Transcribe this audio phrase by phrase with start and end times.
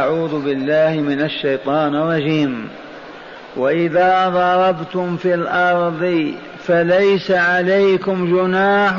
[0.00, 2.68] أعوذ بالله من الشيطان الرجيم.
[3.56, 6.34] وإذا ضربتم في الأرض
[6.66, 8.98] فليس عليكم جناح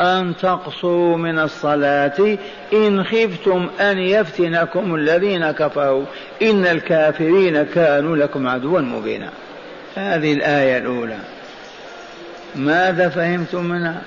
[0.00, 2.38] أن تقصروا من الصلاة.
[2.72, 6.04] إن خفتم أن يفتنكم الذين كفروا.
[6.42, 9.28] إن الكافرين كانوا لكم عدوا مبينا.
[9.96, 11.18] هذه الآية الأولى.
[12.54, 14.02] ماذا فهمتم منها؟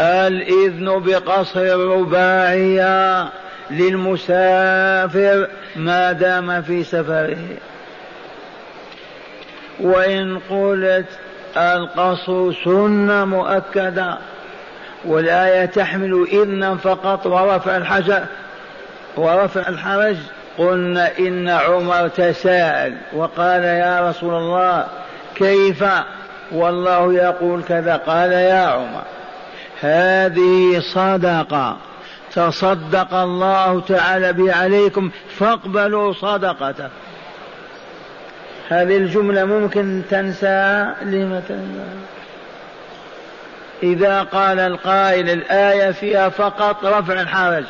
[0.00, 3.28] الإذن بقصر الرباعية.
[3.70, 7.38] للمسافر ما دام في سفره.
[9.80, 11.06] وإن قلت
[11.56, 14.18] القصر سنة مؤكدة
[15.04, 18.24] والآية تحمل إذنا فقط ورفع الحجر
[19.16, 20.16] ورفع الحرج.
[20.58, 24.86] قلنا إن عمر تساءل وقال يا رسول الله
[25.34, 25.84] كيف؟
[26.52, 29.02] والله يقول كذا قال يا عمر
[29.80, 31.76] هذه صدقة.
[32.36, 36.88] تصدق الله تعالى به عليكم فاقبلوا صدقته.
[38.68, 41.88] هذه الجملة ممكن تنسى لم تنسى.
[43.82, 47.64] إذا قال القائل الآية فيها فقط رفع الحرج.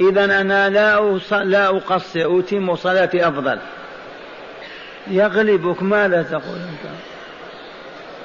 [0.00, 3.58] إذا أنا لا لا أقصر أتم صلاتي أفضل.
[5.06, 6.92] يغلبك ماذا تقول أنت؟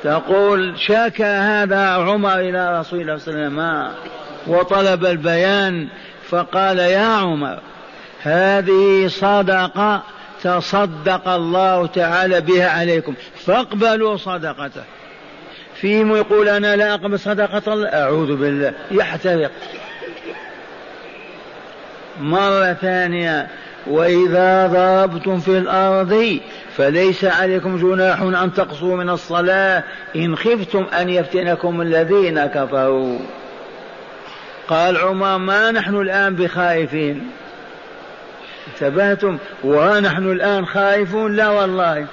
[0.04, 4.19] تقول شكى هذا عمر إلى رسول الله صلى الله عليه وسلم.
[4.48, 5.88] وطلب البيان
[6.30, 7.60] فقال يا عمر
[8.22, 10.04] هذه صدقة
[10.44, 13.14] تصدق الله تعالى بها عليكم
[13.46, 14.84] فاقبلوا صدقته.
[15.76, 19.52] فيهم يقول أنا لا أقبل صدقة الله أعوذ بالله يحترق.
[22.22, 23.48] مرة ثانية
[23.88, 26.40] وإذا ضربتم في الأرض
[26.78, 29.84] فليس عليكم جناح أن تقصوا من الصلاة
[30.16, 33.20] إن خفتم أن يفتنكم الذين كفروا.
[34.70, 37.32] قال عمر ما نحن الآن بخائفين.
[38.68, 42.06] انتبهتم؟ ونحن الآن خائفون؟ لا والله.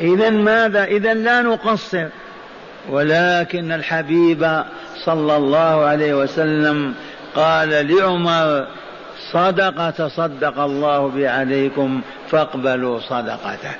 [0.00, 2.06] إذا ماذا؟ إذا لا نقصر.
[2.88, 4.62] ولكن الحبيب
[5.04, 6.94] صلى الله عليه وسلم
[7.34, 8.66] قال لعمر
[9.32, 13.74] صدقة تصدق الله به عليكم فاقبلوا صدقته.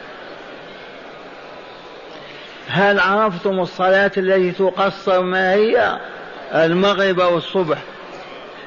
[2.68, 5.98] هل عرفتم الصلاة التي تقصر ما هي؟
[6.54, 7.78] المغرب والصبح.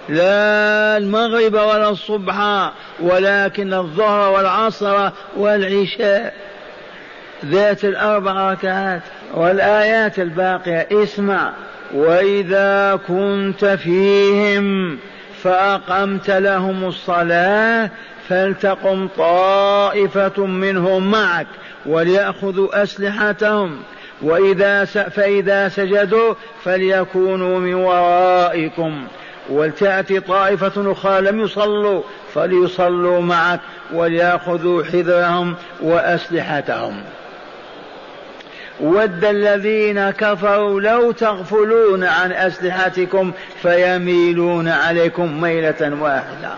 [0.10, 6.34] لا المغرب ولا الصبح ولكن الظهر والعصر والعشاء.
[7.46, 9.02] ذات الأربع ركعات
[9.34, 10.88] والآيات الباقية.
[10.92, 11.54] اسمع
[11.94, 14.98] وإذا كنت فيهم
[15.44, 17.90] فأقمت لهم الصلاة
[18.30, 21.48] فلتقم طائفة منهم معك
[21.86, 23.78] وليأخذوا أسلحتهم.
[24.22, 26.34] وإذا فإذا سجدوا
[26.64, 29.08] فليكونوا من ورائكم.
[29.50, 32.02] ولتأتي طائفة أخرى لم يصلوا
[32.34, 33.60] فليصلوا معك
[33.94, 37.04] وليأخذوا حذرهم وأسلحتهم.
[38.80, 46.56] ود الذين كفروا لو تغفلون عن أسلحتكم فيميلون عليكم ميلة واحدة.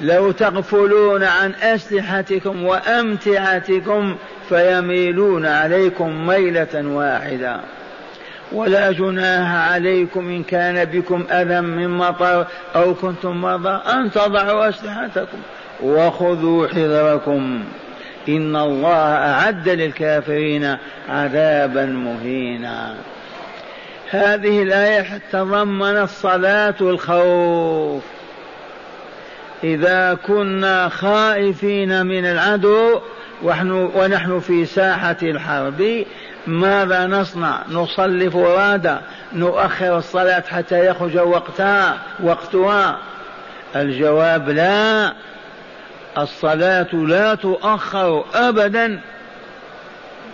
[0.00, 4.16] لو تغفلون عن أسلحتكم وأمتعتكم
[4.48, 7.60] فيميلون عليكم ميلة واحدة.
[8.52, 15.38] ولا جناح عليكم إن كان بكم أذى من مطر أو كنتم مرضى أن تضعوا أسلحتكم
[15.82, 17.64] وخذوا حذركم.
[18.28, 20.76] إن الله أعد للكافرين
[21.08, 22.94] عذابا مهينا.
[24.10, 28.02] هذه الآية تضمنت صلاة الخوف
[29.64, 33.00] إذا كنا خائفين من العدو
[33.42, 36.04] ونحن في ساحة الحرب.
[36.46, 38.96] ماذا نصنع؟ نصلي فرادى
[39.32, 42.98] نؤخر الصلاة حتى يخرج وقتها وقتها.
[43.76, 45.12] الجواب لا.
[46.18, 49.00] الصلاة لا تؤخر أبدا.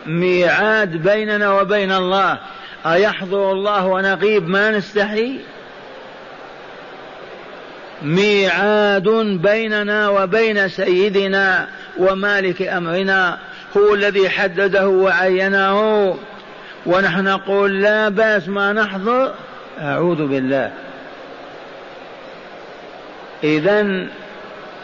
[0.06, 2.38] ميعاد بيننا وبين الله.
[2.87, 5.41] أيحضر الله ونغيب ما نستحي؟
[8.03, 9.08] ميعاد
[9.43, 11.67] بيننا وبين سيدنا
[11.99, 13.38] ومالك أمرنا
[13.76, 16.17] هو الذي حدده وعينه.
[16.87, 19.34] ونحن نقول لا بأس ما نحضر
[19.81, 20.73] أعوذ بالله.
[23.44, 24.06] اذا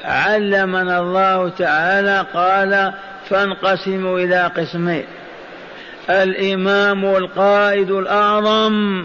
[0.05, 2.93] علمنا الله تعالى قال
[3.29, 5.05] فانقسموا إلى قسمين.
[6.11, 9.05] الإمام القائد الأعظم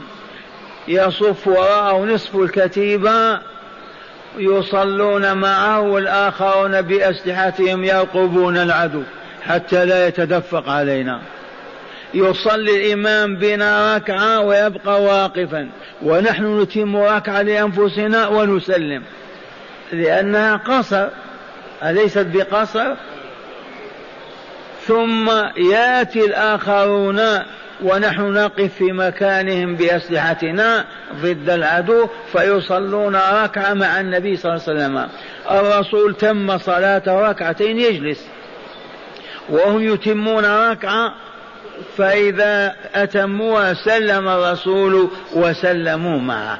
[0.87, 3.48] يصف وراءه نصف الكتيبة
[4.37, 9.01] يصلون معه والآخرون بأسلحتهم يرقبون العدو
[9.47, 11.21] حتى لا يتدفق علينا.
[12.13, 15.69] يصلي الإمام بنا ركعة ويبقى واقفا.
[16.01, 19.03] ونحن نتم ركعة لأنفسنا ونسلم.
[19.91, 21.07] لأنها قصر.
[21.83, 22.93] أليست بقصر؟
[24.87, 27.19] ثم يأتي الآخرون
[27.83, 30.85] ونحن نقف في مكانهم بأسلحتنا
[31.21, 35.09] ضد العدو فيصلون ركعة مع النبي صلى الله عليه وسلم.
[35.51, 38.27] الرسول تم صلاته ركعتين يجلس.
[39.49, 41.13] وهم يتمون ركعة
[41.97, 46.59] فإذا أتموها سلم الرسول وسلموا معه.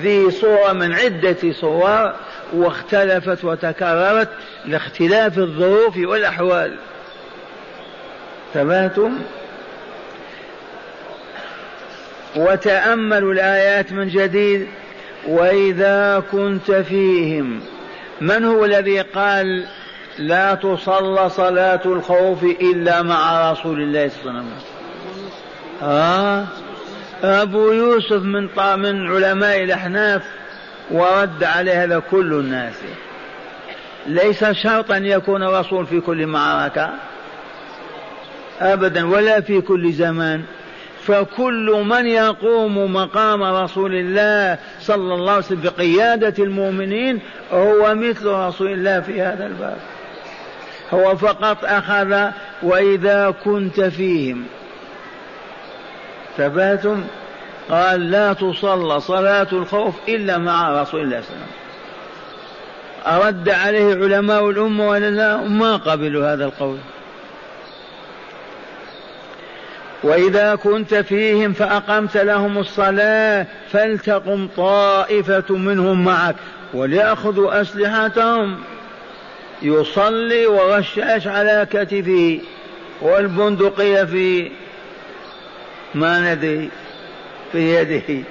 [0.00, 2.12] ذي صورة من عدة صور
[2.52, 4.28] واختلفت وتكررت
[4.66, 6.76] لاختلاف الظروف والأحوال.
[8.54, 9.18] ثباتم
[12.36, 14.66] وتأملوا الآيات من جديد
[15.26, 17.60] وإذا كنت فيهم.
[18.20, 19.66] من هو الذي قال
[20.18, 24.58] لا تصلى صلاة الخوف إلا مع رسول الله صلى الله عليه وسلم؟
[25.82, 26.46] آه.
[27.22, 30.22] أبو يوسف من من علماء الأحناف
[30.90, 32.74] ورد عليه هذا كل الناس.
[34.06, 36.90] ليس شرطا يكون رسول في كل معركة.
[38.60, 40.42] أبدا ولا في كل زمان.
[41.06, 47.20] فكل من يقوم مقام رسول الله صلى الله عليه وسلم بقيادة المؤمنين
[47.52, 49.76] هو مثل رسول الله في هذا الباب.
[50.94, 52.30] هو فقط أخذ
[52.62, 54.44] وإذا كنت فيهم.
[56.36, 57.04] ثباتم؟
[57.70, 61.46] قال لا تصلى صلاة الخوف إلا مع رسول الله صلى الله
[63.06, 63.26] عليه وسلم.
[63.26, 66.78] أرد عليه علماء الأمة ولا لا؟ ما قبلوا هذا القول.
[70.02, 76.34] وإذا كنت فيهم فأقمت لهم الصلاة فلتقم طائفة منهم معك
[76.74, 78.58] وليأخذوا أسلحتهم.
[79.62, 82.40] يصلي وغشاش على كتفه
[83.00, 84.50] والبندقية في
[85.94, 86.70] ما ندري
[87.52, 88.24] في يده.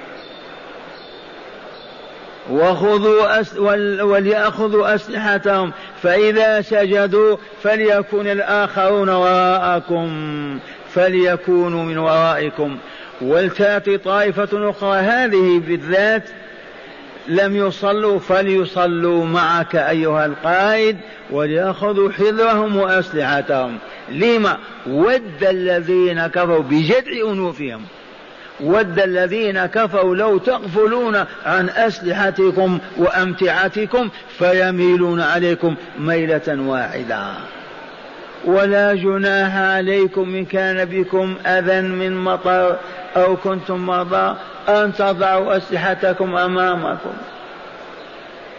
[2.50, 3.58] وخذوا أس
[4.00, 5.72] وليأخذوا أسلحتهم.
[6.02, 10.58] فإذا سجدوا فليكن الآخرون وراءكم.
[10.94, 12.76] فليكونوا من ورائكم.
[13.20, 16.24] ولتأتي طائفة أخرى هذه بالذات
[17.28, 20.96] لم يصلوا فليصلوا معك أيها القائد
[21.30, 23.78] وليأخذوا حذرهم وأسلحتهم.
[24.08, 24.56] لما؟
[24.86, 27.82] ود الذين كفروا بجدع أنوفهم.
[28.60, 34.08] ود الذين كفروا لو تغفلون عن أسلحتكم وأمتعتكم
[34.38, 37.26] فيميلون عليكم ميلة واحدة.
[38.44, 42.76] ولا جناح عليكم إن كان بكم أذى من مطر
[43.16, 44.36] أو كنتم مرضى
[44.68, 47.12] أن تضعوا أسلحتكم أمامكم.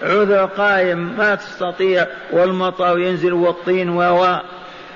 [0.03, 4.39] عذر قائم ما تستطيع والمطر ينزل والطين و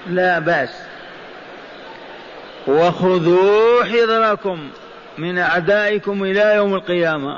[0.09, 0.81] لا بأس.
[2.67, 4.69] وخذوا حذركم
[5.17, 7.37] من أعدائكم إلى يوم القيامة.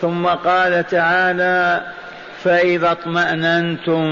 [0.00, 1.80] ثم قال تعالى
[2.44, 4.04] فإذا اطمأننتم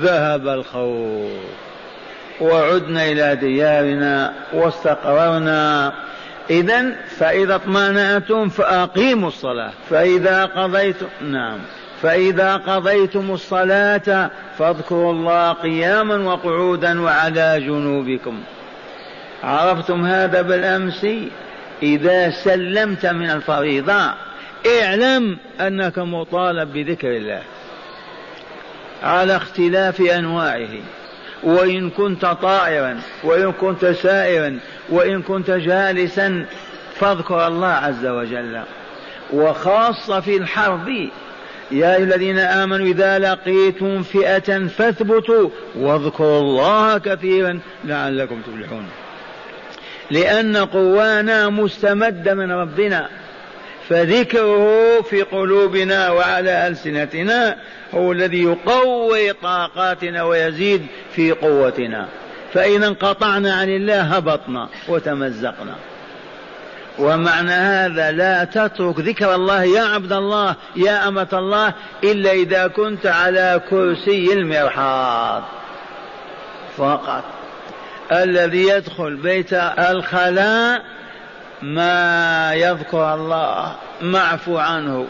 [0.00, 1.30] ذهب الخوف
[2.40, 5.92] وعدنا إلى ديارنا واستقررنا.
[6.50, 6.84] إذا
[7.18, 9.72] فإذا اطمأننتم فأقيموا الصلاة.
[9.90, 11.58] فإذا قضيتم نعم.
[12.02, 18.40] فإذا قضيتم الصلاة فاذكروا الله قياما وقعودا وعلى جنوبكم.
[19.44, 21.06] عرفتم هذا بالأمس؟
[21.82, 24.14] إذا سلمت من الفريضة
[24.66, 27.42] اعلم أنك مطالب بذكر الله
[29.02, 30.68] على اختلاف أنواعه
[31.42, 36.46] وإن كنت طائرا وإن كنت سائرا وإن كنت جالسا
[36.94, 38.60] فاذكر الله عز وجل.
[39.32, 40.88] وخاصة في الحرب
[41.70, 48.86] يا أيها الذين آمنوا إذا لقيتم فئة فاثبتوا واذكروا الله كثيرا لعلكم تفلحون.
[50.10, 53.08] لأن قوانا مستمدة من ربنا.
[53.88, 57.56] فذكره في قلوبنا وعلى ألسنتنا
[57.94, 62.08] هو الذي يقوي طاقاتنا ويزيد في قوتنا.
[62.54, 65.74] فإذا انقطعنا عن الله هبطنا وتمزقنا.
[66.98, 71.74] ومعنى هذا لا تترك ذكر الله يا عبد الله يا أمة الله
[72.04, 75.42] إلا إذا كنت على كرسي المرحاض.
[76.76, 77.24] فقط.
[78.12, 80.82] الذي يدخل بيت الخلاء
[81.64, 85.06] ما يذكر الله معفو عنه.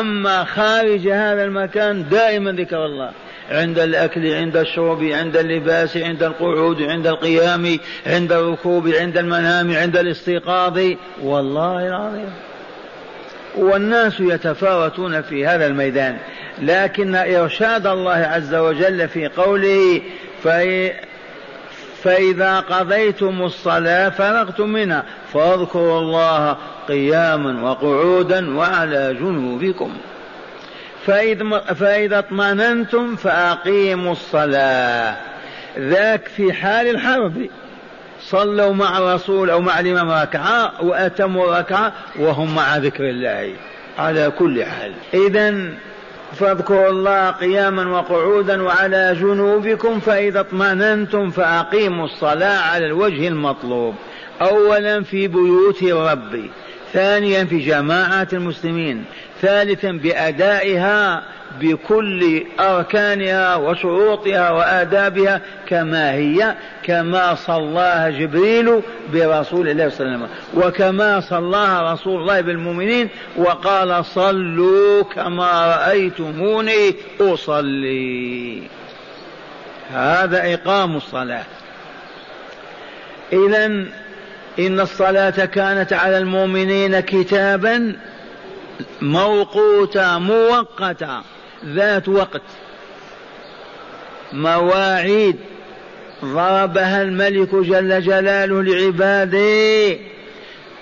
[0.00, 3.10] أما خارج هذا المكان دائما ذكر الله.
[3.50, 9.96] عند الأكل عند الشرب عند اللباس عند القعود عند القيام عند الركوب عند المنام عند
[9.96, 10.80] الاستيقاظ.
[11.22, 12.30] والله العظيم.
[13.56, 16.16] والناس يتفاوتون في هذا الميدان.
[16.62, 20.00] لكن إرشاد الله عز وجل في قوله
[22.04, 26.56] فإذا قضيتم الصلاة فرغتم منها فاذكروا الله
[26.88, 29.96] قياما وقعودا وعلى جنوبكم.
[31.74, 35.16] فإذا اطمأننتم فأقيموا الصلاة.
[35.78, 37.48] ذاك في حال الحرب.
[38.20, 43.52] صلوا مع الرسول أو مع الإمام ركعة وأتموا ركعة وهم مع ذكر الله.
[43.98, 44.92] على كل حال.
[45.14, 45.54] إذا
[46.34, 53.94] فاذكروا الله قياما وقعودا وعلى جنوبكم فإذا اطمأننتم فأقيموا الصلاة على الوجه المطلوب.
[54.42, 56.44] أولا في بيوت الرب
[56.92, 59.04] ثانيا في جماعة المسلمين
[59.40, 61.22] ثالثا بأدائها
[61.60, 68.80] بكل أركانها وشروطها وآدابها كما هي كما صلاها جبريل
[69.12, 76.94] برسول الله صلى الله عليه وسلم وكما صلاها رسول الله بالمؤمنين وقال صلوا كما رأيتموني
[77.20, 78.62] أصلي.
[79.92, 81.44] هذا إقام الصلاة.
[83.32, 83.66] إذا
[84.58, 87.96] إن الصلاة كانت على المؤمنين كتابا
[89.02, 91.22] موقوتا موقتا
[91.64, 92.42] ذات وقت.
[94.32, 95.36] مواعيد.
[96.24, 99.98] ضربها الملك جل جلاله لعباده.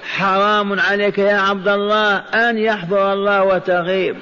[0.04, 4.16] حرام عليك يا عبد الله أن يحضر الله وتغيب.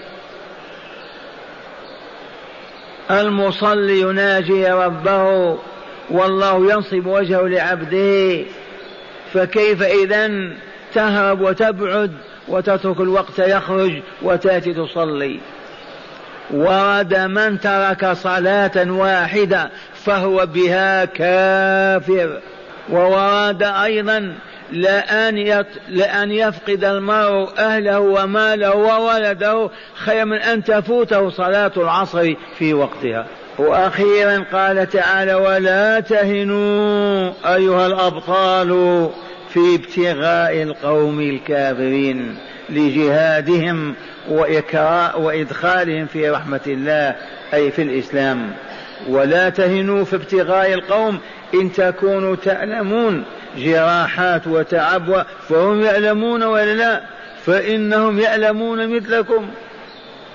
[3.11, 5.59] المصلي يناجي ربه
[6.11, 8.45] والله ينصب وجهه لعبده.
[9.33, 10.51] فكيف إذا
[10.95, 12.13] تهرب وتبعد
[12.49, 15.41] وتترك الوقت يخرج وتأتي تصلي؟
[16.53, 22.41] ورد من ترك صلاة واحدة فهو بها كافر.
[22.93, 24.35] وورد أيضا
[24.73, 25.67] لأن, يط...
[25.89, 33.27] لأن يفقد المرء أهله وماله وولده خير من أن تفوته صلاة العصر في وقتها.
[33.59, 39.09] وأخيرا قال تعالى ولا تهنوا أيها الأبطال
[39.49, 42.37] في ابتغاء القوم الكافرين.
[42.71, 43.95] لجهادهم
[45.17, 47.17] وإدخالهم في رحمة الله
[47.55, 48.51] أي في الإسلام.
[49.09, 51.19] ولا تهنوا في ابتغاء القوم
[51.55, 53.25] إن تكونوا تعلمون
[53.59, 57.01] جراحات وتعب فهم يعلمون ولا لا؟
[57.47, 59.47] فإنهم يعلمون مثلكم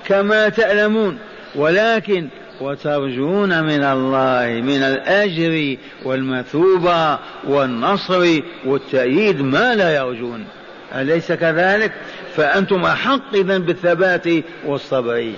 [0.05, 1.17] كما تعلمون.
[1.55, 2.27] ولكن
[2.61, 10.45] وترجون من الله من الأجر والمثوبة والنصر والتأييد ما لا يرجون.
[10.95, 11.91] أليس كذلك؟
[12.35, 14.27] فأنتم أحق إذا بالثبات
[14.65, 15.31] والصبر.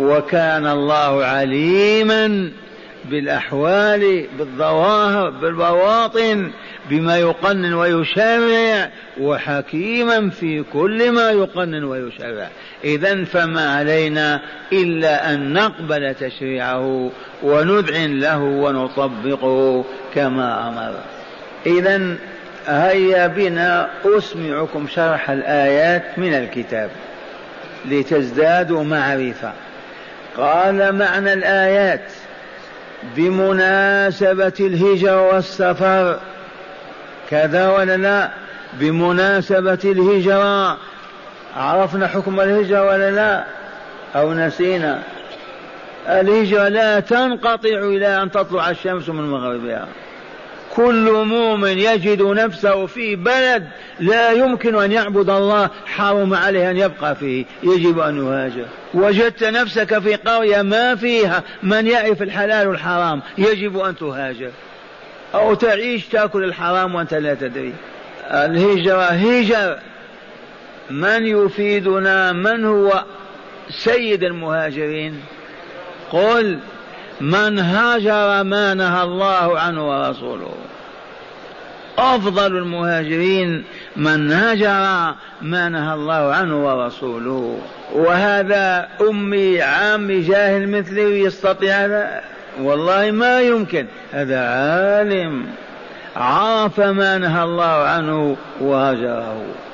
[0.00, 2.50] وكان الله عليما
[3.04, 6.50] بالأحوال بالظواهر بالبواطن
[6.90, 12.48] بما يقنن ويشرع وحكيما في كل ما يقنن ويشرع.
[12.84, 14.40] إذا فما علينا
[14.72, 17.10] إلا أن نقبل تشريعه
[17.42, 19.84] ونذعن له ونطبقه
[20.14, 20.94] كما أمر.
[21.66, 22.16] إذا
[22.66, 26.90] هيا بنا أسمعكم شرح الآيات من الكتاب
[27.88, 29.52] لتزدادوا معرفة.
[30.36, 32.12] قال معنى الآيات
[33.16, 36.18] بمناسبة الهجرة والسفر.
[37.30, 38.30] كذا ولا لا؟
[38.72, 40.76] بمناسبة الهجرة.
[41.56, 43.44] عرفنا حكم الهجرة ولا لا؟
[44.16, 45.02] أو نسينا؟
[46.08, 49.86] الهجرة لا تنقطع إلى أن تطلع الشمس من مغربها.
[50.76, 53.68] كل مؤمن يجد نفسه في بلد
[54.00, 57.44] لا يمكن أن يعبد الله حرم عليه أن يبقى فيه.
[57.62, 58.66] يجب أن يهاجر.
[58.94, 63.22] وجدت نفسك في قرية ما فيها من يعرف الحلال والحرام.
[63.38, 64.50] يجب أن تهاجر.
[65.34, 67.72] أو تعيش تأكل الحرام وأنت لا تدري.
[68.30, 69.78] الهجرة هجر.
[70.90, 73.04] من يفيدنا؟ من هو؟
[73.70, 75.20] سيد المهاجرين.
[76.12, 76.58] قل
[77.20, 80.54] من هاجر ما نهى الله عنه ورسوله.
[81.98, 83.64] أفضل المهاجرين
[83.96, 87.58] من هاجر ما نهى الله عنه ورسوله.
[87.92, 92.20] وهذا أمي عامي جاهل مثلي يستطيع هذا؟
[92.60, 93.86] والله ما يمكن.
[94.12, 95.46] هذا عالم.
[96.16, 99.69] عرف ما نهى الله عنه وهجره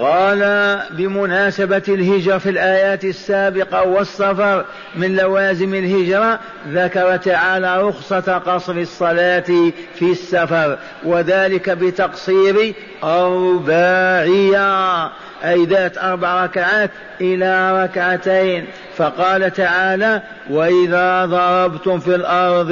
[0.00, 4.64] قال بمناسبة الهجرة في الآيات السابقة والسفر
[4.96, 15.04] من لوازم الهجرة ذكر تعالى رخصة قصر الصلاة في السفر وذلك بتقصير أرباعية
[15.44, 16.90] أي ذات أربع ركعات
[17.20, 18.66] إلى ركعتين.
[18.96, 22.70] فقال تعالى وإذا ضربتم في الأرض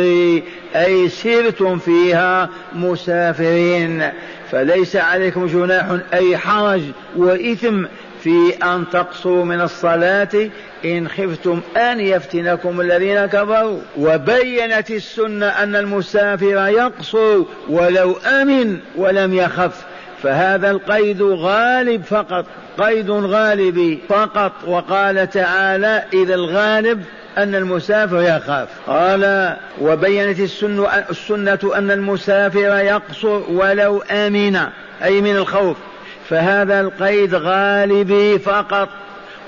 [0.76, 4.08] أي سرتم فيها مسافرين.
[4.50, 6.82] فليس عليكم جناح أي حرج
[7.16, 7.84] وإثم
[8.22, 10.50] في أن تقصروا من الصلاة
[10.84, 13.80] إن خفتم أن يفتنكم الذين كفروا.
[13.98, 19.84] وبينت السنة أن المسافر يقصر ولو أمن ولم يخف.
[20.22, 22.44] فهذا القيد غالب فقط
[22.78, 24.52] قيد غالب فقط.
[24.66, 27.04] وقال تعالى إذا الغالب
[27.38, 28.68] أن المسافر يخاف.
[28.86, 34.56] قال وبينت السنة, السنة أن المسافر يقصر ولو آمن
[35.04, 35.76] أي من الخوف.
[36.28, 38.88] فهذا القيد غالبي فقط.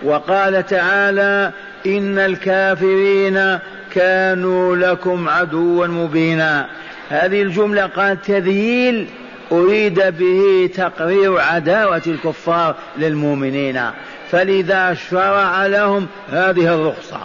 [0.02, 1.50] وقال تعالى
[1.86, 3.58] إن الكافرين
[3.94, 6.66] كانوا لكم عدوا مبينا.
[7.10, 9.06] هذه الجملة قال تذييل
[9.52, 13.80] أريد به تقرير عداوة الكفار للمؤمنين
[14.30, 17.21] فلذا شرع لهم هذه الرخصة.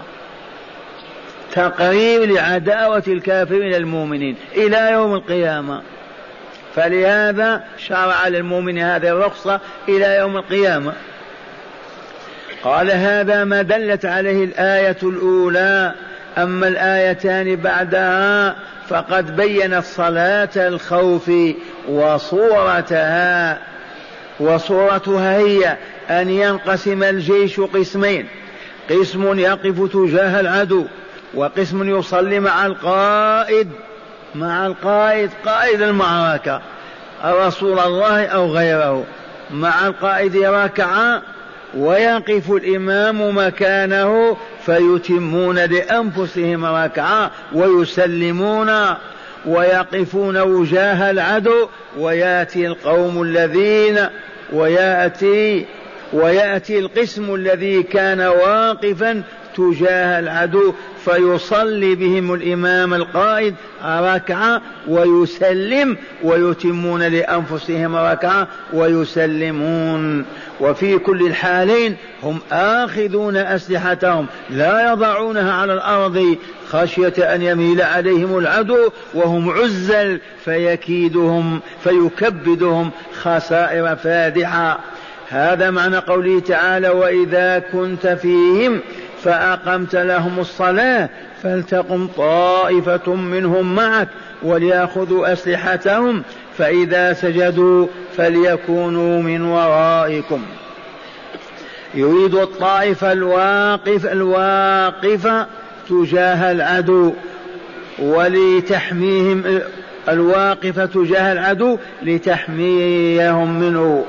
[1.52, 5.82] تقرير لعداوة الكافرين للمؤمنين إلى يوم القيامة.
[6.76, 10.94] فلهذا شرع للمؤمن هذه الرخصة إلى يوم القيامة.
[12.64, 15.94] قال هذا ما دلت عليه الآية الأولى
[16.38, 18.56] أما الآيتان بعدها
[18.90, 21.32] فقد بينت صلاة الخوف
[21.90, 23.60] وصورتها
[24.40, 25.78] وصورتها هي
[26.10, 28.28] أن ينقسم الجيش قسمين
[28.90, 30.86] قسم يقف تجاه العدو
[31.34, 33.72] وقسم يصلي مع القائد
[34.36, 36.62] مع القائد قائد المعركة
[37.26, 39.04] رسول الله أو غيره
[39.52, 41.22] مع القائد ركعة
[41.78, 48.72] ويقف الإمام مكانه فيتمون لأنفسهم ركعة ويسلمون
[49.46, 51.68] ويقفون وجاه العدو
[51.98, 54.00] ويأتي القوم الذين
[54.54, 55.66] ويأتي
[56.14, 59.24] ويأتي القسم الذي كان واقفا
[59.56, 60.74] تجاه العدو
[61.06, 70.26] فيصلي بهم الإمام القائد ركعة ويسلم ويتمون لأنفسهم ركعة ويسلمون.
[70.60, 76.38] وفي كل الحالين هم آخذون أسلحتهم لا يضعونها على الأرض
[76.70, 84.80] خشية أن يميل عليهم العدو وهم عزل فيكيدهم فيكبدهم خسائر فادحة.
[85.30, 88.80] هذا معنى قوله تعالى وإذا كنت فيهم
[89.26, 91.10] فأقمت لهم الصلاة
[91.44, 94.08] فلتقم طائفة منهم معك
[94.44, 96.24] وليأخذوا أسلحتهم
[96.58, 100.42] فإذا سجدوا فليكونوا من ورائكم.
[101.94, 105.48] يريد الطائفة الواقف الواقفة
[105.90, 107.14] تجاه العدو
[108.00, 109.62] ولتحميهم
[110.10, 114.06] الواقفة تجاه العدو لتحميهم منه.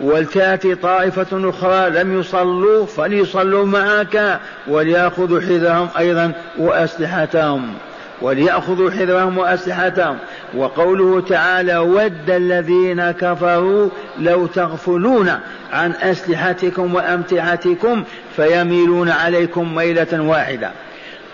[0.00, 7.74] ولتأتي طائفة أخرى لم يصلوا فليصلوا معك وليأخذوا حذرهم أيضا وأسلحتهم.
[8.22, 10.18] وليأخذوا حذرهم وأسلحتهم.
[10.56, 15.30] وقوله تعالى ود الذين كفروا لو تغفلون
[15.72, 18.04] عن أسلحتكم وأمتعتكم
[18.36, 20.70] فيميلون عليكم ميلة واحدة.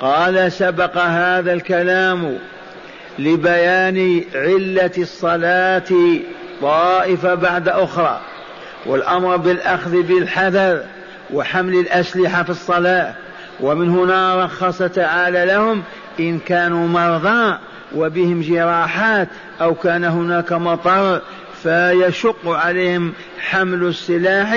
[0.01, 2.39] قال سبق هذا الكلام
[3.19, 6.19] لبيان علة الصلاة
[6.63, 8.21] طائفة بعد أخرى.
[8.87, 10.81] والأمر بالأخذ بالحذر
[11.33, 13.15] وحمل الأسلحة في الصلاة.
[13.61, 15.83] ومن هنا رخص تعالى لهم
[16.21, 17.59] إن كانوا مرضى
[17.95, 19.29] وبهم جراحات
[19.61, 21.21] أو كان هناك مطر
[21.63, 24.57] فيشق عليهم حمل السلاح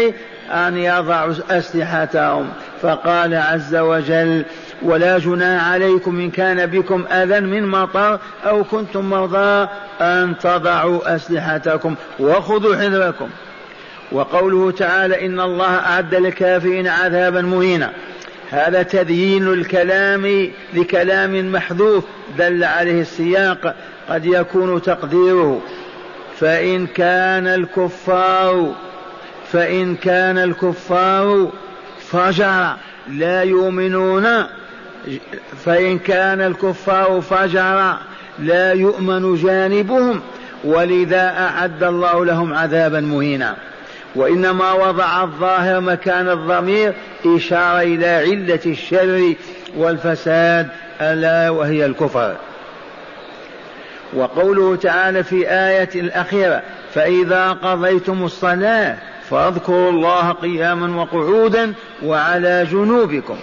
[0.51, 2.49] أن يضعوا أسلحتهم.
[2.81, 4.45] فقال عز وجل
[4.81, 9.67] ولا جناح عليكم إن كان بكم أذى من مطر أو كنتم مرضى
[10.01, 13.29] أن تضعوا أسلحتكم وخذوا حذركم.
[14.11, 17.91] وقوله تعالى إن الله أعد للكافرين عذابا مهينا.
[18.51, 22.03] هذا تدين الكلام لكلام محذوف
[22.37, 23.75] دل عليه السياق
[24.09, 25.61] قد يكون تقديره.
[26.39, 28.75] فإن كان الكفار
[29.51, 31.51] فإن كان الكفار
[31.99, 32.75] فجر
[33.09, 34.27] لا يؤمنون.
[35.65, 37.97] فإن كان الكفار فجر
[38.39, 40.21] لا يؤمن جانبهم.
[40.63, 43.55] ولذا أعد الله لهم عذابا مهينا.
[44.15, 46.93] وإنما وضع الظاهر مكان الضمير
[47.25, 49.33] إشارة إلى علة الشر
[49.77, 50.67] والفساد
[51.01, 52.35] ألا وهي الكفر.
[54.13, 56.61] وقوله تعالى في آية الأخيرة
[56.93, 58.97] فإذا قضيتم الصلاة
[59.29, 63.37] فاذكروا الله قياما وقعودا وعلى جنوبكم.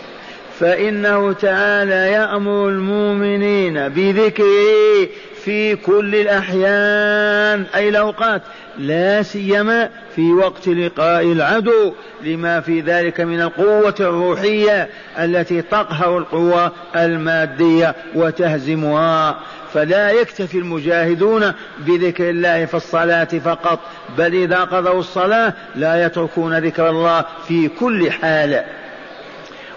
[0.61, 5.09] فإنه تعالى يأمر المؤمنين بذكره
[5.46, 8.42] في كل الأحيان أي الأوقات.
[8.78, 11.92] لا سيما في وقت لقاء العدو
[12.24, 19.38] لما في ذلك من القوة الروحية التي تقهر القوى المادية وتهزمها.
[19.72, 23.80] فلا يكتفي المجاهدون بذكر الله في الصلاة فقط
[24.18, 28.64] بل إذا قضوا الصلاة لا يتركون ذكر الله في كل حال.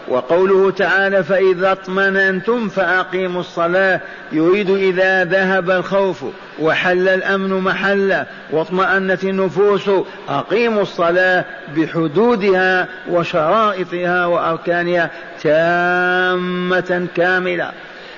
[0.10, 6.26] وقوله تعالى فإذا اطمننتم فأقيموا الصلاة يريد إذا ذهب الخوف
[6.60, 9.89] وحل الأمن محله واطمأنت النفوس
[10.30, 11.45] أقيموا الصلاة
[11.76, 15.10] بحدودها وشرائطها وأركانها
[15.43, 17.72] تامة كاملة.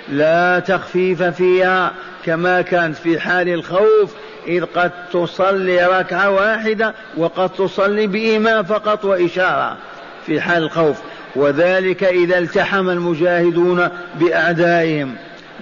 [0.09, 1.91] لا تخفيف فيها
[2.25, 4.13] كما كانت في حال الخوف
[4.47, 9.77] إذ قد تصلي ركعة واحدة وقد تصلي بإمام فقط وإشارة.
[10.25, 10.97] في حال الخوف
[11.35, 13.87] وذلك إذا التحم المجاهدون
[14.19, 15.15] بأعدائهم.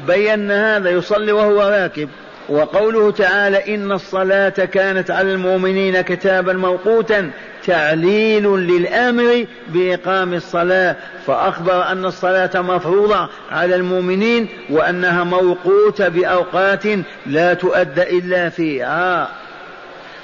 [0.07, 2.09] بينا هذا يصلي وهو راكب.
[2.49, 7.31] وقوله تعالى إن الصلاة كانت على المؤمنين كتابا موقوتا
[7.65, 10.95] تعليل للأمر بإقام الصلاة.
[11.27, 16.83] فأخبر أن الصلاة مفروضة على المؤمنين وأنها موقوتة بأوقات
[17.25, 19.38] لا تؤدى إلا فيها.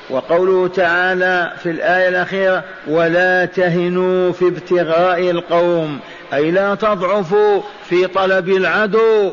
[0.09, 5.99] وقوله تعالى في الآية الأخيرة ولا تهنوا في ابتغاء القوم
[6.33, 9.31] أي لا تضعفوا في طلب العدو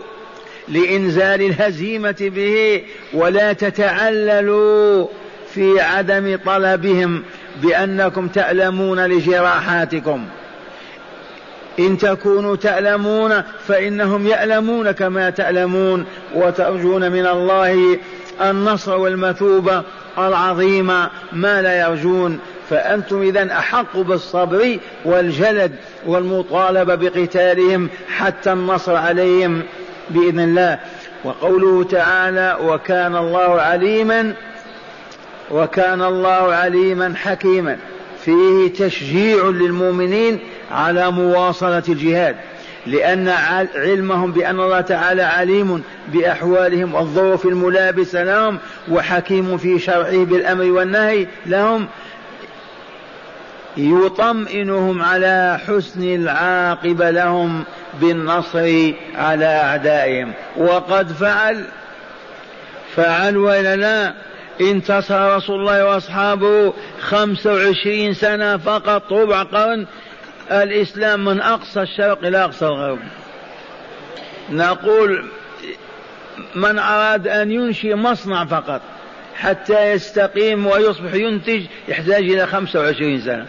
[0.68, 2.82] لإنزال الهزيمة به
[3.14, 5.06] ولا تتعللوا
[5.54, 7.22] في عدم طلبهم
[7.62, 10.26] بأنكم تألمون لجراحاتكم.
[11.78, 16.04] إن تكونوا تألمون فإنهم يألمون كما تألمون
[16.34, 17.98] وترجون من الله
[18.40, 19.82] النصر والمثوبة
[20.18, 22.38] العظيمة ما لا يرجون
[22.70, 25.72] فأنتم إذا أحق بالصبر والجلد
[26.06, 29.62] والمطالبة بقتالهم حتى النصر عليهم
[30.10, 30.78] بإذن الله.
[31.24, 34.34] وقوله تعالى وكان الله عليما
[35.50, 37.76] وكان الله عليما حكيما
[38.24, 40.38] فيه تشجيع للمؤمنين
[40.70, 42.36] على مواصلة الجهاد.
[42.86, 43.28] لأن
[43.74, 48.58] علمهم بأن الله تعالى عليم بأحوالهم والظروف الملابسة لهم
[48.90, 51.86] وحكيم في شرعه بالأمر والنهي لهم
[53.76, 57.64] يطمئنهم على حسن العاقبة لهم
[58.00, 60.32] بالنصر على أعدائهم.
[60.56, 61.64] وقد فعل
[62.96, 64.14] فعل وإلا لا
[64.60, 69.86] انتصر رسول الله وأصحابه خمسة وعشرين سنة فقط ربع قرن
[70.52, 72.98] الإسلام من أقصى الشرق إلى أقصى الغرب.
[74.50, 75.24] نقول
[76.54, 78.80] من أراد أن ينشئ مصنع فقط
[79.34, 83.46] حتى يستقيم ويصبح ينتج يحتاج خمسة وعشرين سنة.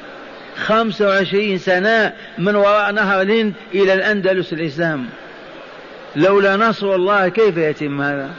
[0.56, 5.06] خمسة وعشرين سنة من وراء نهر الهند إلى الأندلس الإسلام.
[6.16, 8.30] لولا نصر الله كيف يتم هذا؟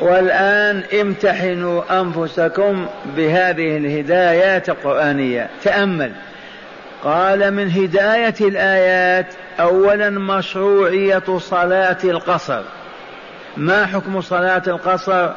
[0.00, 2.86] والآن امتحنوا أنفسكم
[3.16, 5.50] بهذه الهدايات القرآنية.
[5.62, 6.12] تأمل.
[7.04, 9.26] قال من هداية الآيات
[9.60, 12.62] أولا مشروعية صلاة القصر.
[13.56, 15.30] ما حكم صلاة القصر؟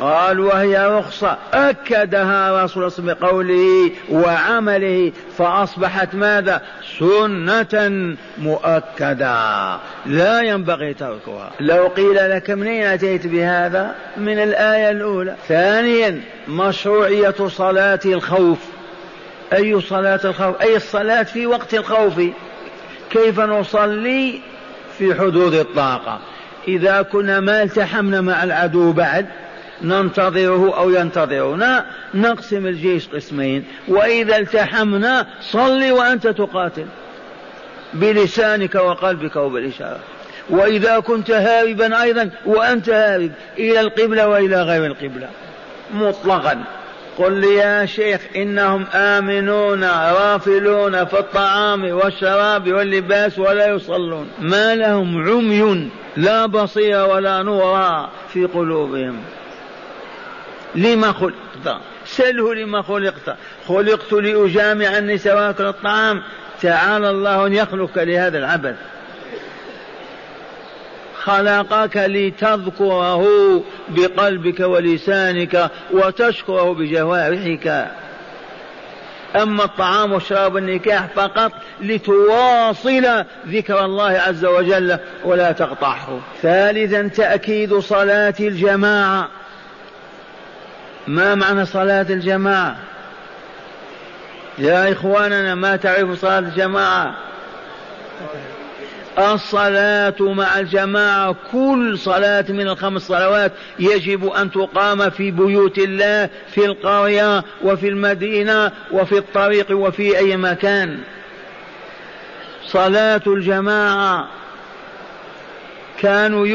[0.00, 1.36] قال وهي رخصة.
[1.52, 6.62] أكدها رسول الله بقوله وعمله فأصبحت ماذا؟
[6.98, 9.76] سنة مؤكدة.
[10.06, 11.50] لا ينبغي تركها.
[11.60, 15.34] لو قيل لك منين أتيت بهذا؟ من الآية الأولى.
[15.48, 18.58] ثانيا مشروعية صلاة الخوف.
[19.52, 22.20] أي صلاة الخوف أي الصلاة في وقت الخوف؟
[23.10, 24.40] كيف نصلي
[24.98, 26.20] في حدود الطاقة؟
[26.68, 29.26] إذا كنا ما التحمنا مع العدو بعد
[29.82, 33.64] ننتظره أو ينتظرنا نقسم الجيش قسمين.
[33.88, 36.86] وإذا التحمنا صل وأنت تقاتل
[37.94, 40.00] بلسانك وقلبك وبالإشارة
[40.50, 45.28] وإذا كنت هاربا أيضا وأنت هارب إلى القبلة وإلى غير القبلة
[45.94, 46.64] مطلقا.
[47.20, 54.28] قل لي يا شيخ إنهم آمنون غافلون في الطعام والشراب واللباس ولا يصلون.
[54.40, 59.20] ما لهم عمي لا بصير ولا نور في قلوبهم.
[60.74, 63.36] لما خلقت؟ سله لما خلقت.
[63.68, 66.22] خلقت لأجامع النساء وأكل الطعام.
[66.62, 68.76] تعالى الله أن يخلق لهذا العبث
[71.24, 73.24] خلقك لتذكره
[73.88, 77.90] بقلبك ولسانك وتشكره بجوارحك.
[79.36, 86.20] أما الطعام والشراب والنكاح فقط لتواصل ذكر الله عز وجل ولا تقطعه.
[86.42, 89.28] ثالثا تأكيد صلاة الجماعة.
[91.06, 92.76] ما معنى صلاة الجماعة؟
[94.58, 97.14] يا إخواننا ما تعرف صلاة الجماعة؟
[99.18, 106.64] الصلاة مع الجماعة كل صلاة من الخمس صلوات يجب أن تقام في بيوت الله في
[106.64, 110.98] القرية وفي المدينة وفي الطريق وفي أي مكان.
[112.66, 114.28] صلاة الجماعة
[116.00, 116.46] كانوا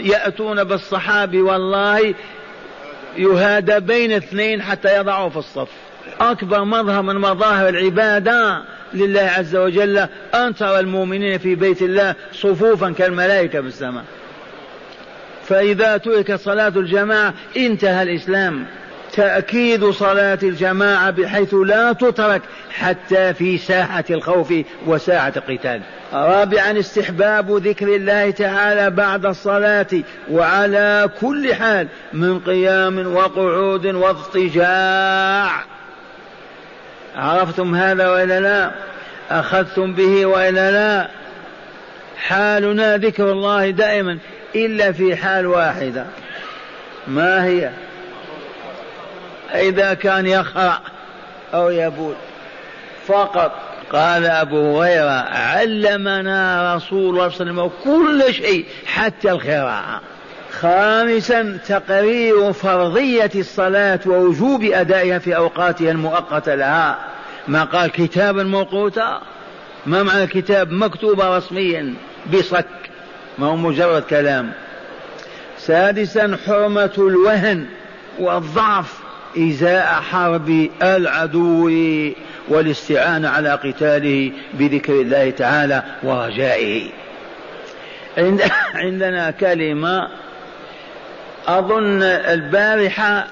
[0.00, 2.14] يأتون بالصحابي والله
[3.16, 5.68] يهادى بين اثنين حتى يضعوا في الصف.
[6.20, 8.62] أكبر مظهر من مظاهر العبادة
[8.94, 9.98] لله عز وجل
[10.34, 14.04] أن ترى المؤمنين في بيت الله صفوفا كالملائكة في السماء.
[15.44, 18.66] فإذا تركت صلاة الجماعة انتهى الإسلام.
[19.12, 24.54] تأكيد صلاة الجماعة بحيث لا تترك حتى في ساحة الخوف
[24.86, 25.80] وساعة القتال.
[26.12, 29.86] رابعا استحباب ذكر الله تعالى بعد الصلاة
[30.30, 35.64] وعلى كل حال من قيام وقعود واضطجاع
[37.18, 38.70] عرفتم هذا وإلا لا؟
[39.30, 41.08] أخذتم به وإلا لا؟
[42.18, 44.18] حالنا ذكر الله دائما
[44.54, 46.06] إلا في حال واحدة.
[47.06, 47.70] ما هي؟
[49.54, 50.80] إذا كان يقرا
[51.54, 52.14] أو يبول.
[53.06, 53.52] فقط
[53.92, 60.00] قال أبو هريرة علمنا رسول الله صلى الله عليه وسلم كل شيء حتى القراءة
[60.60, 66.98] خامسا تقرير فرضية الصلاة ووجوب أدائها في أوقاتها المؤقتة لها.
[67.48, 69.20] ما قال كتابا موقوتا؟
[69.86, 71.94] ما معنى الكتاب مكتوبة رسميا؟
[72.34, 72.66] بصك
[73.38, 74.52] ما هو مجرد كلام.
[75.58, 77.66] سادسا حرمة الوهن
[78.18, 78.98] والضعف
[79.38, 81.70] إزاء حرب العدو
[82.48, 86.90] والاستعانة على قتاله بذكر الله تعالى ورجائه.
[88.74, 90.08] عندنا كلمة
[91.48, 93.26] أظن البارحة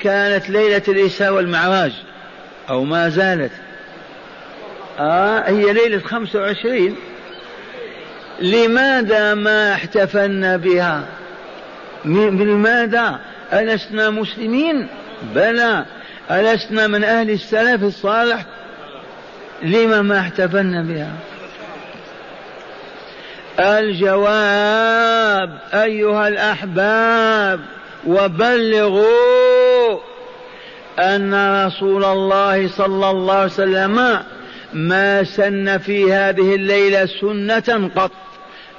[0.00, 1.92] كانت ليلة الإسراء والمعراج
[2.70, 3.52] أو ما زالت.
[4.98, 6.96] آه هي ليلة خمسة وعشرين.
[8.40, 11.04] لماذا ما احتفلنا بها؟
[12.04, 13.20] لماذا
[13.52, 14.86] ألسنا مسلمين؟
[15.34, 15.84] بلى.
[16.30, 18.44] ألسنا من أهل السلف الصالح؟
[19.62, 21.12] لما ما احتفلنا بها؟
[23.60, 27.60] الجواب أيها الأحباب
[28.06, 29.98] وبلغوا
[30.98, 34.18] أن رسول الله صلى الله عليه وسلم
[34.72, 38.10] ما سن في هذه الليلة سنة قط.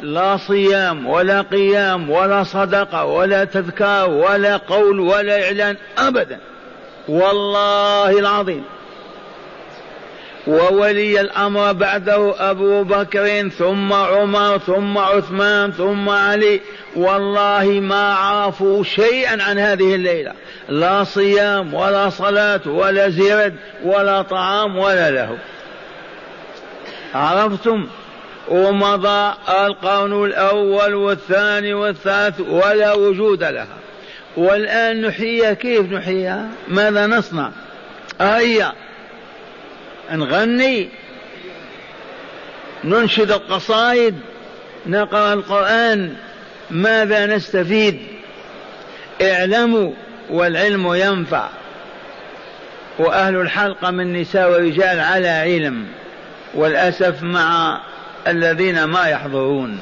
[0.02, 6.40] لا صيام ولا قيام ولا صدقة ولا تذكار ولا قول ولا إعلان أبدا.
[7.08, 8.64] والله العظيم.
[10.50, 16.62] وولي الأمر بعده أبو بكر ثم عمر ثم عثمان ثم علي.
[16.96, 20.34] والله ما عرفوا شيئا عن هذه الليلة.
[20.70, 25.38] لا صيام ولا صلاة ولا زرد ولا طعام ولا له
[27.14, 27.88] عرفتم؟
[28.48, 33.78] ومضى القرن الأول والثاني والثالث ولا وجود لها.
[34.38, 37.50] والآن نحييها كيف نحييها؟ ماذا نصنع؟
[38.22, 38.74] هيا
[40.12, 40.90] نغني
[42.84, 44.16] ننشد القصائد
[44.86, 46.16] نقرأ القرآن
[46.72, 48.00] ماذا نستفيد؟
[49.22, 49.92] اعلموا
[50.30, 51.48] والعلم ينفع.
[53.00, 55.86] وأهل الحلقة من نساء ورجال على علم
[56.54, 57.80] والأسف مع
[58.28, 59.80] الذين ما يحضرون.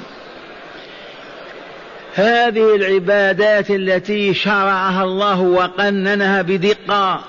[2.16, 7.24] هذه العبادات التي شرعها الله وقننها بدقة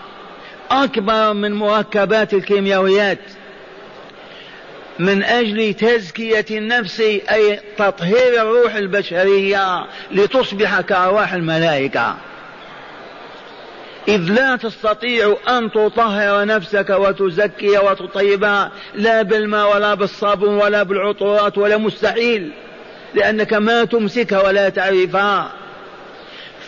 [0.71, 3.19] أكبر من مركبات الكيميائيات.
[4.99, 12.17] من أجل تزكية النفس أي تطهير الروح البشرية لتصبح كأرواح الملائكة.
[14.09, 21.77] إذ لا تستطيع أن تطهر نفسك وتزكي وتطيبها لا بالماء ولا بالصابون ولا بالعطورات ولا
[21.77, 22.53] مستحيل
[23.15, 25.53] لأنك ما تمسكها ولا تعرفها.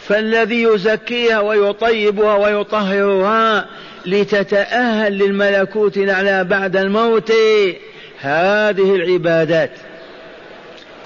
[0.08, 3.66] فالذي يزكيها ويطيبها ويطهرها
[4.06, 7.32] لتتأهل للملكوت الأعلى بعد الموت
[8.20, 9.70] هذه العبادات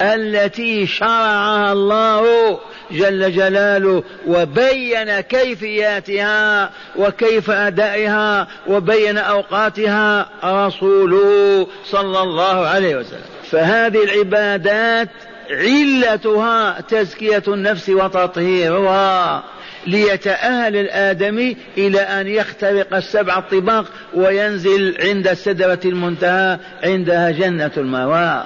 [0.01, 2.59] التي شرعها الله
[2.91, 13.21] جل جلاله وبين كيفياتها وكيف أدائها وبين أوقاتها رسوله صلى الله عليه وسلم.
[13.51, 15.09] فهذه العبادات
[15.49, 19.43] علتها تزكية النفس وتطهيرها
[19.87, 28.43] ليتأهل الآدمي إلى أن يخترق السبع الطباق وينزل عند السدرة المنتهى عندها جنة المأوى.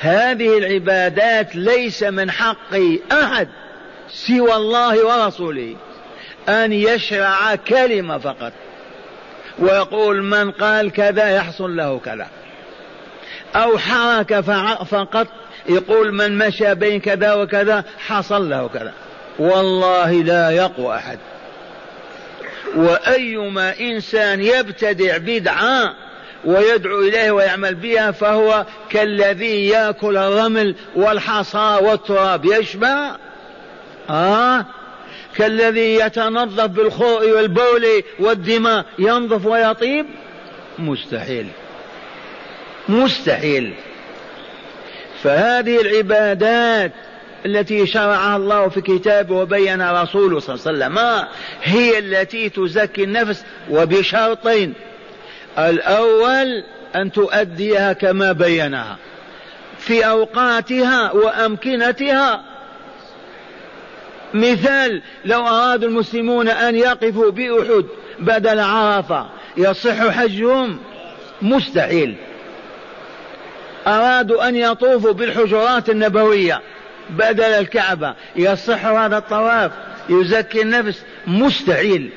[0.00, 2.74] هذه العبادات ليس من حق
[3.12, 3.48] أحد
[4.08, 5.76] سوى الله ورسوله
[6.48, 8.52] أن يشرع كلمة فقط.
[9.58, 12.26] ويقول من قال كذا يحصل له كذا.
[13.56, 14.40] أو حركة
[14.84, 15.26] فقط
[15.68, 18.92] يقول من مشى بين كذا وكذا حصل له كذا.
[19.38, 21.18] والله لا يقوى أحد.
[22.76, 25.94] وأيما إنسان يبتدع بدعة
[26.44, 32.44] ويدعو إليه ويعمل بها فهو كالذي يأكل الرمل والحصى والتراب.
[32.44, 33.16] يشبع؟
[34.10, 34.66] آه.
[35.36, 37.86] كالذي يتنظف بالخوء والبول
[38.20, 38.84] والدماء.
[38.98, 40.06] ينظف ويطيب؟
[40.78, 41.46] مستحيل.
[42.88, 43.74] مستحيل.
[45.24, 46.92] فهذه العبادات
[47.46, 51.28] التي شرعها الله في كتابه وبينها رسوله صلى الله عليه وسلم
[51.62, 54.74] هي التي تزكي النفس وبشرطين
[55.58, 56.64] الأول
[56.96, 58.96] أن تؤديها كما بينها
[59.78, 62.44] في أوقاتها وأمكنتها.
[64.34, 67.84] مثال لو أراد المسلمون أن يقفوا بأحد
[68.18, 70.78] بدل عرفة يصح حجهم
[71.42, 72.16] مستحيل.
[73.86, 76.60] أرادوا أن يطوفوا بالحجرات النبوية
[77.10, 78.14] بدل الكعبة.
[78.36, 79.70] يصح هذا الطواف.
[80.08, 81.02] يزكي النفس.
[81.26, 82.10] مستحيل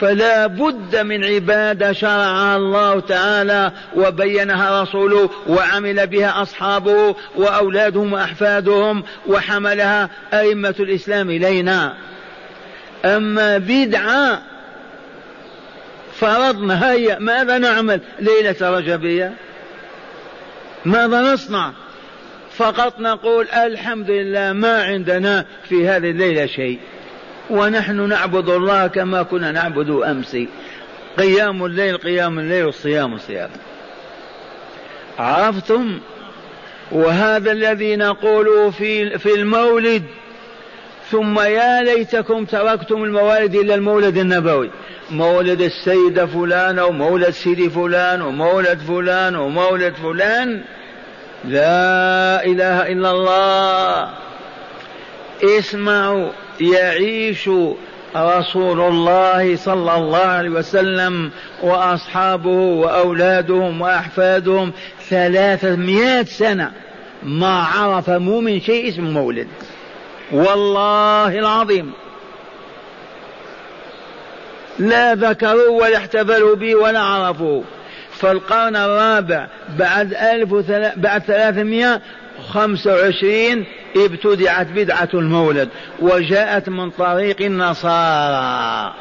[0.00, 10.10] فلا بد من عبادة شرعها الله تعالى وبينها رسوله وعمل بها أصحابه وأولادهم وأحفادهم وحملها
[10.34, 11.94] أئمة الإسلام إلينا.
[13.04, 14.42] أما بدعة
[16.14, 17.18] فرضنا هيا.
[17.18, 19.32] ماذا نعمل؟ ليلة رجبية.
[20.84, 21.72] ماذا نصنع؟
[22.56, 26.78] فقط نقول الحمد لله ما عندنا في هذه الليلة شيء.
[27.50, 30.36] ونحن نعبد الله كما كنا نعبد أمس
[31.18, 33.50] قيام الليل قيام الليل والصيام الصيام
[35.18, 35.98] عرفتم؟
[36.92, 40.02] وهذا الذي نقوله في في المولد.
[41.10, 44.70] ثم يا ليتكم تركتم الموالد الا المولد النبوي.
[45.10, 50.62] مولد السيدة فلان ومولد سيدي فلان ومولد فلان ومولد فلان
[51.44, 54.10] لا إله إلا الله.
[55.58, 56.28] اسمعوا
[56.60, 57.50] يعيش
[58.16, 61.30] رسول الله صلى الله عليه وسلم
[61.62, 64.72] وأصحابه وأولادهم وأحفادهم
[65.08, 66.72] ثلاثمائة سنة
[67.22, 69.48] ما عرف مؤمن شيء اسمه مولد.
[70.32, 71.92] والله العظيم.
[74.78, 77.62] لا ذكروا ولا احتفلوا به ولا عرفوا.
[78.10, 79.46] فالقرن الرابع
[79.78, 80.54] بعد ألف.
[80.96, 82.00] بعد ثلاثمائة
[82.48, 85.68] خمسة وعشرين ابتدعت بدعة المولد
[86.00, 88.94] وجاءت من طريق النصارى.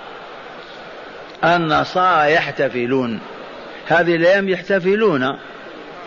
[1.44, 3.20] النصارى يحتفلون.
[3.88, 5.38] هذه الأيام يحتفلون.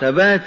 [0.00, 0.40] ثبات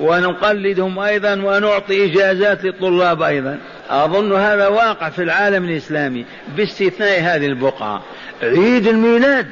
[0.00, 3.58] ونقلدهم أيضا ونعطي إجازات للطلاب أيضا.
[3.90, 6.24] أظن هذا واقع في العالم الإسلامي
[6.56, 8.02] باستثناء هذه البقعة.
[8.44, 9.46] عيد الميلاد.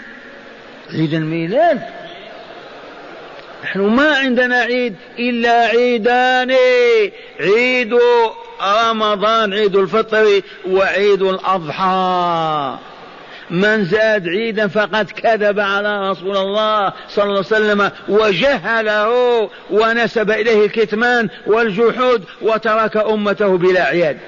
[0.95, 1.81] عيد الميلاد.
[3.65, 6.57] نحن ما عندنا عيد إلا عيدان.
[7.41, 7.99] عيد
[8.63, 12.79] رمضان عيد الفطر وعيد الأضحى.
[13.51, 19.11] من زاد عيدا فقد كذب على رسول الله صلى الله عليه وسلم وجهله
[19.71, 24.19] ونسب إليه الكتمان والجحود وترك أمته بلا عياد.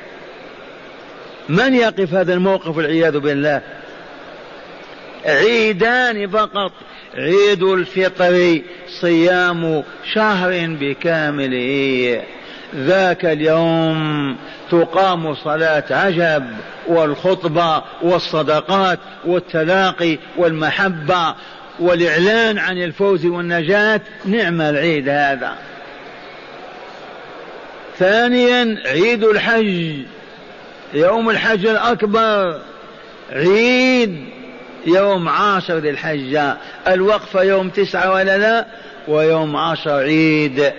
[1.48, 3.62] من يقف هذا الموقف والعياذ بالله؟
[5.24, 6.72] عيدان فقط.
[7.14, 8.60] عيد الفطر
[9.00, 9.84] صيام
[10.14, 12.22] شهر بكامله
[12.76, 14.37] ذاك اليوم
[14.70, 16.44] تقام صلاة عجب
[16.87, 21.34] والخطبة والصدقات والتلاقي والمحبة
[21.78, 24.00] والإعلان عن الفوز والنجاة.
[24.24, 25.52] نعم العيد هذا.
[27.98, 29.96] ثانيا عيد الحج
[30.94, 32.60] يوم الحج الأكبر
[33.32, 34.34] عيد
[34.87, 36.57] يوم عاشر ذي الحجة.
[36.88, 38.66] الوقفة يوم تسعة ولا لا؟
[39.09, 40.73] ويوم عشر عيد.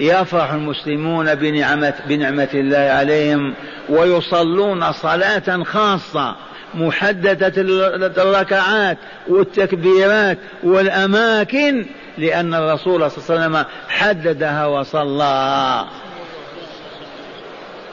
[0.00, 3.54] يفرح المسلمون بنعمة, بنعمة الله عليهم.
[3.88, 6.36] ويصلون صلاة خاصة.
[6.74, 7.52] محددة
[8.22, 11.86] الركعات والتكبيرات والأماكن.
[12.18, 15.84] لأن الرسول صلى الله عليه وسلم حددها وصلى.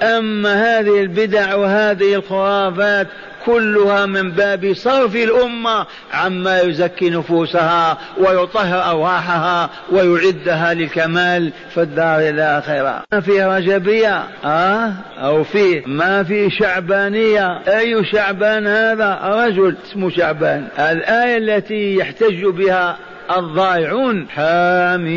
[0.02, 3.08] أما هذه البدع وهذه الخرافات
[3.48, 13.04] كلها من باب صرف الأمة عما يزكي نفوسها ويطهر أرواحها ويعدها للكمال في الدار الآخرة.
[13.14, 17.62] ما في رجبية؟ آه؟ أو في ما في شعبانية.
[17.68, 20.68] أي شعبان هذا؟ رجل اسمه شعبان.
[20.80, 22.98] الآية التي يحتج بها
[23.38, 24.28] الضائعون.
[24.30, 25.08] حاميم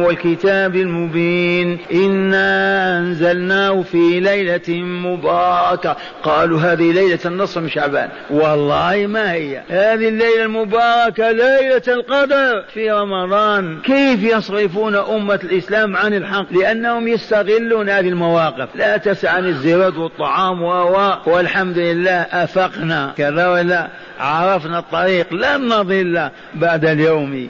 [0.00, 1.78] والكتاب المبين.
[1.92, 5.96] إنا أنزلناه في ليلة مباركة.
[6.22, 8.08] قالوا هذه ليلة النصر من شعبان.
[8.30, 9.62] والله ما هي.
[9.68, 13.80] هذه الليلة المباركة ليلة القدر في رمضان.
[13.80, 18.68] كيف يصرفون أمة الإسلام عن الحق؟ لأنهم يستغلون هذه المواقف.
[18.74, 20.94] لا تسعى عن الزبد والطعام و.
[21.26, 23.12] والحمد لله أفقنا.
[23.16, 23.88] كذا ولا
[24.20, 25.32] عرفنا الطريق.
[25.32, 26.30] لن نضل.
[26.54, 27.48] بعد اليوم.